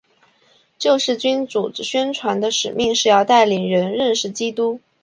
[0.79, 4.81] 救世军组织宣传的使命是要带领人认识基督。